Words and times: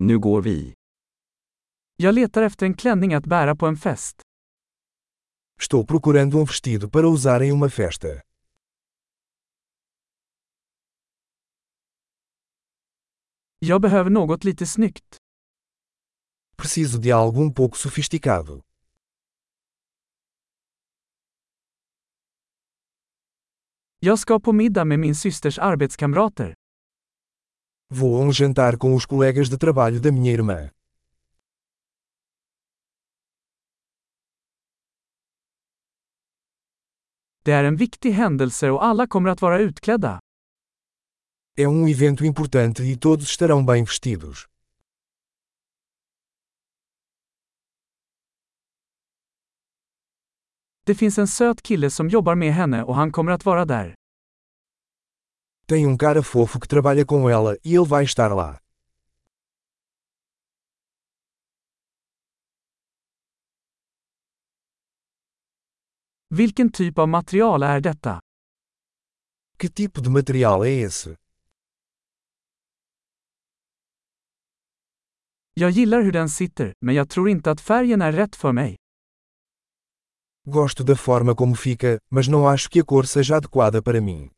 Nu 0.00 0.18
går 0.18 0.42
vi. 0.42 0.74
Jag 1.96 2.14
letar 2.14 2.42
efter 2.42 2.66
en 2.66 2.74
klänning 2.74 3.14
att 3.14 3.26
bära 3.26 3.56
på 3.56 3.66
en 3.66 3.76
fest. 3.76 4.22
Estou 5.60 5.86
procurando 5.86 6.38
um 6.38 6.44
vestido 6.44 6.90
para 6.90 7.06
usar 7.08 7.40
em 7.42 7.52
uma 7.52 7.70
festa. 7.70 8.08
Jag 13.58 13.80
behöver 13.80 14.10
något 14.10 14.44
lite 14.44 14.66
snyggt. 14.66 15.16
Preciso 16.56 16.98
de 16.98 17.12
algo 17.12 17.42
um 17.42 17.54
pouco 17.54 17.76
sofisticado. 17.76 18.62
Jag 23.98 24.18
ska 24.18 24.40
på 24.40 24.52
middag 24.52 24.84
med 24.84 24.98
min 24.98 25.14
systers 25.14 25.58
arbetskamrater. 25.58 26.54
Vou 27.90 28.16
a 28.16 28.20
um 28.20 28.30
jantar 28.30 28.76
com 28.76 28.94
os 28.94 29.06
colegas 29.06 29.48
de 29.48 29.56
trabalho 29.56 29.98
da 29.98 30.12
minha 30.12 30.30
irmã. 30.30 30.70
Det 37.44 37.52
är 37.52 37.64
en 37.64 37.76
viktig 37.76 38.10
händelse 38.10 38.70
och 38.70 38.84
alla 38.84 39.06
kommer 39.06 39.30
att 39.30 39.42
vara 39.42 39.58
utklädda. 39.58 40.20
É 41.56 41.66
um 41.66 41.88
evento 41.88 42.24
importante 42.24 42.82
e 42.82 42.96
todos 42.96 43.30
estarão 43.30 43.64
bem 43.64 43.84
vestidos. 43.84 44.46
Det 50.86 50.94
finns 50.94 51.18
en 51.18 51.28
söt 51.28 51.62
kille 51.62 51.90
som 51.90 52.08
jobbar 52.08 52.34
med 52.34 52.54
henne 52.54 52.82
och 52.84 52.94
han 52.94 53.12
kommer 53.12 53.32
att 53.32 53.44
vara 53.44 53.64
där. 53.64 53.97
Tem 55.70 55.86
um 55.86 55.98
cara 55.98 56.22
fofo 56.22 56.58
que 56.58 56.66
trabalha 56.66 57.04
com 57.04 57.28
ela 57.28 57.58
e 57.62 57.74
ele 57.74 57.84
vai 57.84 58.02
estar 58.02 58.32
lá. 58.34 58.58
Vilken 66.30 66.70
typ 66.72 66.98
av 66.98 67.08
material 67.08 67.62
är 67.62 67.80
detta? 67.80 68.20
Que 69.58 69.68
tipo 69.68 70.00
de 70.00 70.10
material 70.10 70.64
é 70.64 70.70
esse? 70.70 71.16
Jag 75.54 75.70
gillar 75.70 76.02
hur 76.02 76.12
den 76.12 76.28
sitter, 76.28 76.72
men 76.80 76.94
jag 76.94 77.08
tror 77.10 77.28
inte 77.28 77.50
att 77.50 77.60
färgen 77.60 78.02
är 78.02 78.12
rätt 78.12 78.36
för 78.36 78.52
mig. 78.52 78.76
Gosto 80.46 80.84
da 80.84 80.96
forma 80.96 81.34
como 81.34 81.54
fica, 81.54 81.98
mas 82.10 82.28
não 82.28 82.48
acho 82.48 82.70
que 82.70 82.80
a 82.80 82.84
cor 82.84 83.04
seja 83.04 83.36
adequada 83.36 83.82
para 83.82 84.00
mim. 84.00 84.37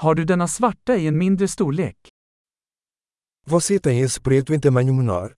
Har 0.00 0.14
du 0.14 0.24
denna 0.24 0.48
svarta 0.48 0.96
i 0.96 1.06
en 1.06 1.18
mindre 1.18 1.48
storlek? 1.48 2.08
Você 3.46 3.78
tem 3.80 4.00
esse 4.00 4.20
preto 4.20 4.54
em 4.54 4.60
tamanho 4.60 4.94
menor? 4.94 5.34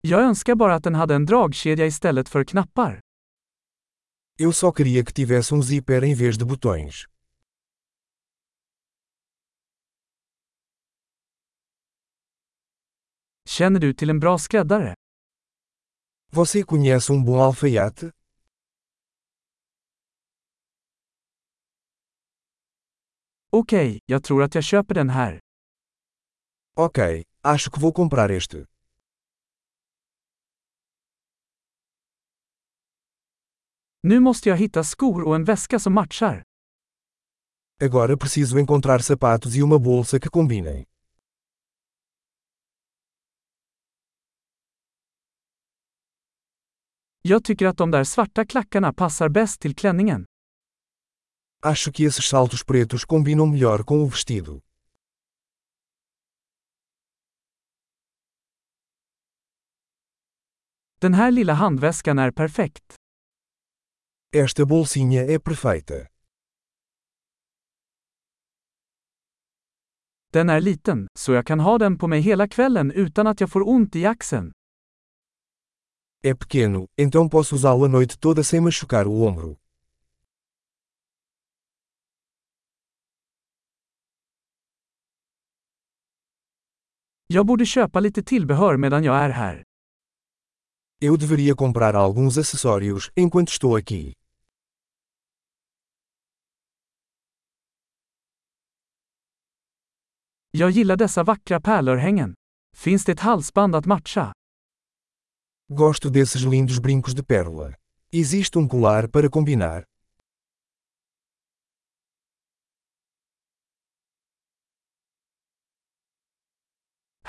Jag 0.00 0.20
önskar 0.20 0.54
bara 0.54 0.74
att 0.74 0.84
den 0.84 0.94
hade 0.94 1.14
en 1.14 1.26
dragkedja 1.26 1.86
istället 1.86 2.28
för 2.28 2.44
knappar. 2.44 3.00
Eu 4.38 4.52
só 4.52 4.72
queria 4.72 5.04
que 5.04 5.12
tivesse 5.12 5.54
um 5.54 5.62
zíper 5.62 6.04
em 6.04 6.14
vez 6.14 6.38
de 6.38 6.44
botões. 6.44 7.04
Känner 13.48 13.80
du 13.80 13.94
till 13.94 14.10
en 14.10 14.20
bra 14.20 14.38
skräddare? 14.38 14.94
Você 16.32 16.62
conhece 16.62 17.12
um 17.12 17.24
bom 17.24 17.40
alfaiate? 17.40 18.19
Okej, 23.60 24.00
jag 24.06 24.24
tror 24.24 24.42
att 24.42 24.54
jag 24.54 24.64
köper 24.64 24.94
den 24.94 25.10
här. 25.10 25.40
Ok, 26.76 26.98
acho 27.42 27.70
que 27.70 27.80
vou 27.80 27.92
comprar 27.92 28.28
este. 28.28 28.66
Nu 34.02 34.20
måste 34.20 34.48
jag 34.48 34.56
hitta 34.56 34.84
skor 34.84 35.22
och 35.22 35.34
en 35.34 35.44
väska 35.44 35.78
som 35.78 35.94
matchar. 35.94 36.42
Agora 37.82 38.16
preciso 38.16 38.58
encontrar 38.58 38.98
sapatos 38.98 39.56
e 39.56 39.62
uma 39.62 39.78
bolsa 39.78 40.20
que 40.20 40.28
combinem. 40.28 40.84
Jag 47.22 47.44
tycker 47.44 47.66
att 47.66 47.76
de 47.76 47.90
där 47.90 48.04
svarta 48.04 48.46
klackarna 48.46 48.92
passar 48.92 49.28
bäst 49.28 49.60
till 49.60 49.74
klänningen. 49.74 50.26
Acho 51.62 51.92
que 51.92 52.04
esses 52.04 52.26
saltos 52.26 52.62
pretos 52.62 53.04
combinam 53.04 53.46
melhor 53.46 53.84
com 53.84 54.02
o 54.02 54.08
vestido. 54.08 54.62
Den 61.00 61.14
här 61.14 61.30
lilla 61.30 61.52
handväskan 61.52 62.18
är 62.18 62.30
perfekt. 62.30 62.94
Esta 64.32 64.66
bolsinha 64.66 65.22
é 65.22 65.38
perfeita. 65.38 66.06
Den 70.32 70.50
är 70.50 70.60
liten, 70.60 71.08
så 71.18 71.32
jag 71.32 71.46
kan 71.46 71.60
ha 71.60 71.78
den 71.78 71.98
på 71.98 72.06
mig 72.06 72.20
hela 72.20 72.48
kvällen 72.48 72.90
utan 72.90 73.26
att 73.26 73.40
jag 73.40 73.50
får 73.50 73.68
ont 73.68 73.96
i 73.96 74.06
axeln. 74.06 74.52
É 76.22 76.34
pequeno, 76.34 76.86
então 76.98 77.28
posso 77.28 77.54
usá-lo 77.54 77.84
a 77.84 77.88
noite 77.88 78.18
toda 78.18 78.44
sem 78.44 78.60
machucar 78.60 79.06
o 79.06 79.22
ombro. 79.22 79.56
Jag 87.32 87.46
borde 87.46 87.66
köpa 87.66 88.00
lite 88.00 88.22
tillbehör 88.22 88.76
medan 88.76 89.04
jag 89.04 89.16
är 89.16 89.30
här. 89.30 89.62
Eu 91.00 91.16
deveria 91.16 91.54
comprar 91.54 91.94
alguns 91.94 92.38
acessórios 92.38 93.10
enquanto 93.16 93.52
estou 93.52 93.76
aqui. 93.76 94.12
Jag 100.50 100.70
gillar 100.70 100.96
dessa 100.96 101.22
vackra 101.22 101.60
pärlörhängen. 101.60 102.34
Finns 102.76 103.04
det 103.04 103.12
ett 103.12 103.20
halsband 103.20 103.74
att 103.74 103.86
matcha? 103.86 104.32
Gosto 105.68 106.10
desses 106.10 106.42
lindos 106.44 106.80
brincos 106.80 107.14
de 107.14 107.22
pérola. 107.22 107.74
Existe 108.12 108.58
um 108.58 108.68
colar 108.68 109.06
para 109.08 109.28
combinar? 109.28 109.84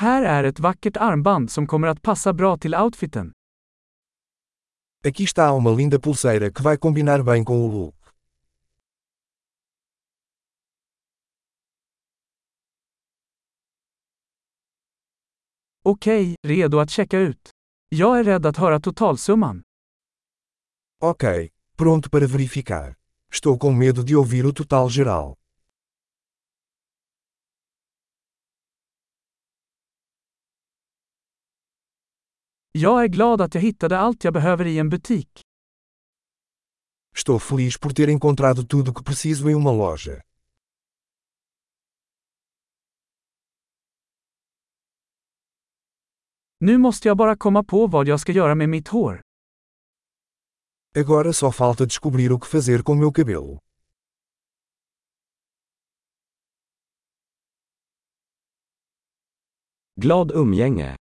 Här 0.00 0.22
är 0.22 0.44
ett 0.44 0.60
vackert 0.60 0.96
armband 0.96 1.50
som 1.50 1.66
kommer 1.66 1.88
att 1.88 2.02
passa 2.02 2.32
bra 2.32 2.56
till 2.56 2.74
outfiten. 2.74 3.32
Aqui 5.04 5.24
está 5.24 5.52
uma 5.52 5.70
linda 5.70 5.98
pulseira 5.98 6.50
que 6.50 6.62
vai 6.62 6.76
combinar 6.76 7.22
bem 7.22 7.44
com 7.44 7.56
o 7.56 7.72
look. 7.72 7.94
Okej, 15.84 16.36
redo 16.42 16.78
att 16.78 16.90
checka 16.90 17.18
ut. 17.18 17.50
Jag 17.88 18.18
är 18.18 18.24
rädd 18.24 18.46
att 18.46 18.56
höra 18.56 18.80
totalsumman. 18.80 19.62
Ok, 21.02 21.24
pronto 21.76 22.10
para 22.10 22.26
verificar. 22.26 22.94
Estou 23.32 23.58
com 23.58 23.78
medo 23.78 24.02
de 24.02 24.16
ouvir 24.16 24.46
o 24.46 24.52
total 24.52 24.90
geral. 24.90 25.39
Jag 32.72 33.04
är 33.04 33.08
glad 33.08 33.40
att 33.40 33.54
jag 33.54 33.62
hittade 33.62 33.98
allt 33.98 34.24
jag 34.24 34.34
behöver 34.34 34.66
i 34.66 34.78
en 34.78 34.88
butik. 34.88 35.40
Estou 37.16 37.38
feliz 37.38 37.78
por 37.78 37.90
ter 37.90 38.08
encontrado 38.08 38.66
tudo 38.66 38.90
o 38.90 38.94
que 38.94 39.04
preciso 39.04 39.48
em 39.48 39.56
uma 39.56 39.72
loja. 39.72 40.22
Nu 46.58 46.78
måste 46.78 47.08
jag 47.08 47.16
bara 47.16 47.36
komma 47.36 47.64
på 47.64 47.86
vad 47.86 48.08
jag 48.08 48.20
ska 48.20 48.32
göra 48.32 48.54
med 48.54 48.68
mitt 48.68 48.88
hår. 48.88 49.20
Agora 50.94 51.32
só 51.32 51.52
falta 51.52 51.84
descobrir 51.84 52.32
o 52.32 52.40
que 52.40 52.46
fazer 52.46 52.82
com 52.82 52.98
meu 52.98 53.12
cabelo. 53.12 53.58
Glad 59.96 60.32
umgänge! 60.32 60.99